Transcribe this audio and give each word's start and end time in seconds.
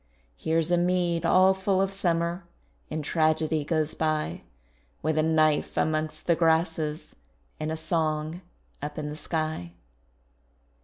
Here's 0.35 0.71
a 0.71 0.79
mead 0.79 1.27
all 1.27 1.53
full 1.53 1.79
of 1.79 1.93
summer, 1.93 2.43
And 2.89 3.05
tragedy 3.05 3.63
goes 3.63 3.93
by 3.93 4.41
With 5.03 5.15
a 5.15 5.21
knife 5.21 5.77
amongst 5.77 6.25
the 6.25 6.35
grasses, 6.35 7.13
And 7.59 7.71
a 7.71 7.77
song 7.77 8.41
up 8.81 8.97
in 8.97 9.11
the 9.11 9.15
sky. 9.15 9.73